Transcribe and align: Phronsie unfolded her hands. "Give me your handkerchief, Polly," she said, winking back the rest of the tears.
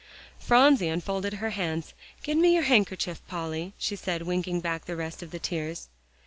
Phronsie 0.39 0.87
unfolded 0.87 1.33
her 1.35 1.51
hands. 1.51 1.93
"Give 2.23 2.35
me 2.35 2.55
your 2.55 2.63
handkerchief, 2.63 3.21
Polly," 3.27 3.75
she 3.77 3.95
said, 3.95 4.23
winking 4.23 4.59
back 4.59 4.85
the 4.85 4.95
rest 4.95 5.21
of 5.21 5.29
the 5.29 5.37
tears. 5.37 5.89